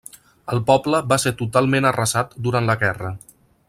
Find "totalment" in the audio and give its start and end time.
1.43-1.91